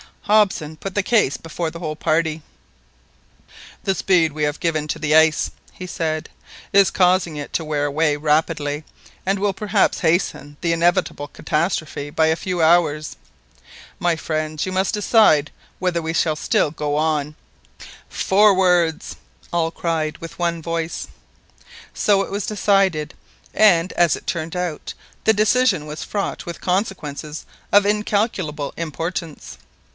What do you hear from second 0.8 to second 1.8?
the case before the